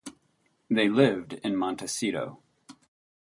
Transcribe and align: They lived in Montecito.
They 0.67 0.89
lived 0.89 1.33
in 1.43 1.55
Montecito. 1.55 2.41